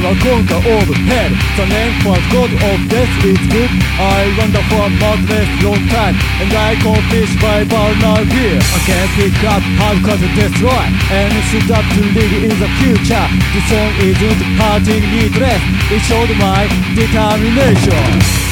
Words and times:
a 0.00 0.14
conquer 0.20 0.60
of 0.60 0.88
hell 1.08 1.32
The 1.56 1.66
name 1.66 1.94
for 2.04 2.18
God 2.32 2.52
of 2.52 2.78
death 2.92 3.14
is 3.24 3.42
good. 3.48 3.72
I 3.96 4.28
wander 4.36 4.64
for 4.68 4.86
madness 5.00 5.48
long 5.64 5.82
time. 5.88 6.16
And 6.40 6.52
I 6.52 6.76
accomplish 6.76 7.32
by 7.40 7.64
burnout 7.64 8.28
fear 8.32 8.60
I 8.60 8.78
can't 8.84 9.10
pick 9.16 9.36
up 9.48 9.64
how 9.80 9.96
to 9.96 10.28
destroy. 10.36 10.84
And 11.08 11.32
shoot 11.48 11.70
up 11.72 11.86
to 11.96 12.02
live 12.12 12.34
in 12.46 12.54
the 12.60 12.70
future. 12.84 13.26
This 13.56 13.64
song 13.72 13.92
isn't 13.96 14.42
hurting 14.60 15.04
me 15.08 15.22
needless 15.22 15.62
It 15.90 16.00
showed 16.00 16.30
my 16.38 16.66
determination 16.94 18.51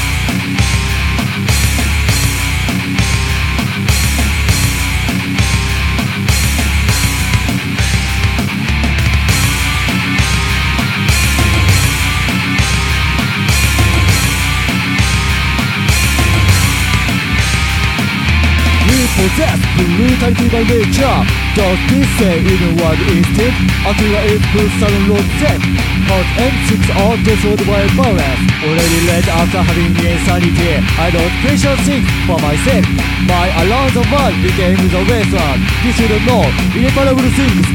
possess 19.20 19.60
brutality 19.76 20.48
by 20.48 20.62
nature 20.64 21.18
Does 21.52 21.80
this 21.92 22.08
say 22.16 22.40
even 22.40 22.72
what 22.80 22.96
instinct? 23.12 23.58
Akira 23.84 24.20
is 24.32 24.42
full 24.52 24.68
sudden 24.80 25.04
road 25.12 25.28
set. 25.40 25.60
Hot 26.08 26.28
M6 26.40 26.72
are 27.04 27.16
destroyed 27.20 27.62
by 27.68 27.82
violence 27.94 28.42
Already 28.64 28.99
after 29.30 29.62
having 29.62 29.94
insanity 29.94 30.82
I 30.98 31.08
don't 31.14 31.34
pressure 31.46 31.76
things 31.86 32.10
for 32.26 32.38
myself. 32.42 32.84
My 33.30 33.46
around 33.62 33.94
the 33.94 34.04
world 34.10 34.36
became 34.42 34.80
the 34.90 35.02
wasteland 35.06 35.60
You 35.86 35.92
shouldn't 35.94 36.24
know 36.26 36.42
irreparable 36.74 37.30
things 37.38 37.66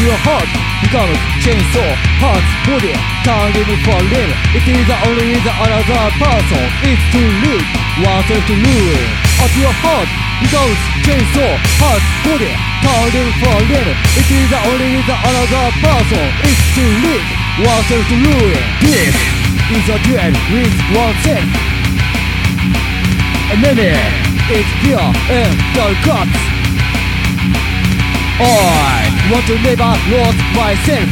your 0.00 0.18
heart 0.20 0.50
becomes 0.84 1.18
chainsaw 1.40 1.90
Heart, 2.20 2.44
body, 2.68 2.94
turning 3.24 3.70
for 3.82 4.00
limb 4.12 4.30
It 4.52 4.66
is 4.68 4.88
only 4.88 5.36
the 5.40 5.52
another 5.52 6.06
person 6.20 6.64
It's 6.84 7.04
to 7.12 7.22
live, 7.44 7.66
oneself 8.04 8.42
to 8.46 8.54
ruin 8.54 9.06
your 9.56 9.74
heart 9.84 10.10
Ghost, 10.52 10.82
chainsaw, 11.02 11.52
heart, 11.80 12.04
body, 12.24 12.52
turning 12.84 13.30
for 13.40 13.56
limb 13.68 13.90
It 14.16 14.28
is 14.28 14.52
only 14.52 15.00
the 15.02 15.16
another 15.16 15.66
person 15.80 16.24
It's 16.44 16.64
to 16.76 16.84
live, 17.04 17.26
oneself 17.64 18.04
to 18.12 18.16
ruin 18.22 18.62
This 18.84 19.35
is 19.74 19.88
a 19.88 19.98
duel 20.06 20.34
with 20.52 20.76
oneself 20.94 21.50
Enemy 23.50 23.94
is 24.54 24.68
pure 24.82 25.10
and 25.30 25.54
dark 25.74 25.96
cuts 26.04 26.56
I 28.38 29.30
want 29.32 29.46
to 29.46 29.56
never 29.64 29.96
lose 30.12 30.36
myself. 30.52 31.08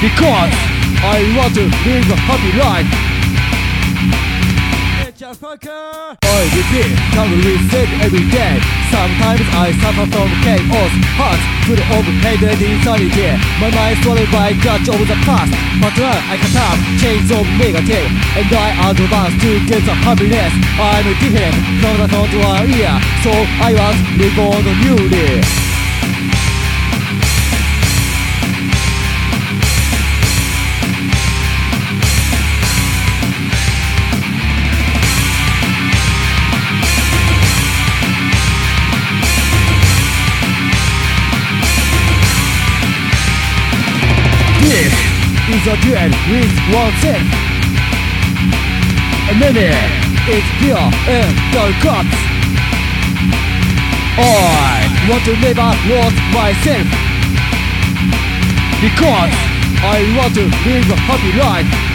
Because 0.00 0.54
I 1.02 1.34
want 1.36 1.54
to 1.54 1.66
live 1.66 2.06
a 2.06 2.16
happy 2.22 2.52
life 2.56 3.13
motherfucker! 5.54 6.16
I 6.22 6.42
repeat, 6.50 6.96
can't 7.14 7.30
reset 7.44 7.88
every 8.02 8.24
day. 8.30 8.58
Sometimes 8.90 9.46
I 9.54 9.72
suffer 9.80 10.06
from 10.10 10.28
chaos. 10.42 10.92
Hearts 11.14 11.42
full 11.66 11.78
of 11.78 12.04
hatred 12.22 12.60
insanity 12.60 13.32
My 13.60 13.70
mind 13.70 13.98
swallowed 14.02 14.30
by 14.30 14.52
clutch 14.60 14.88
of 14.88 14.98
the 14.98 15.18
past. 15.24 15.52
But 15.80 15.94
now 15.96 16.14
I 16.30 16.36
cut 16.38 16.56
up 16.58 16.78
chains 17.00 17.30
of 17.30 17.46
negative 17.58 18.10
And 18.36 18.50
I 18.50 18.90
advance 18.90 19.34
to 19.42 19.50
get 19.66 19.82
the 19.84 19.94
happiness. 19.94 20.52
I'm 20.78 21.06
different 21.22 21.56
from 21.80 21.94
the 22.02 22.08
front 22.08 22.34
one 22.34 22.70
ear. 22.70 22.94
So 23.22 23.32
I 23.62 23.70
was 23.74 23.96
reborn 24.18 24.64
newly 24.82 25.73
is 45.64 45.72
a 45.72 45.76
duel 45.80 46.10
with 46.28 46.54
oneself 46.74 47.24
Enemy 49.30 49.72
is 50.28 50.44
pure 50.60 50.76
and 50.76 51.32
dark 51.52 51.72
cuts. 51.80 52.16
I 54.16 54.84
want 55.08 55.24
to 55.24 55.32
never 55.40 55.70
lose 55.88 56.18
myself. 56.36 56.88
Because 58.84 59.34
I 59.80 60.04
want 60.18 60.34
to 60.34 60.44
live 60.44 60.90
a 60.90 60.96
happy 60.96 61.32
life 61.38 61.93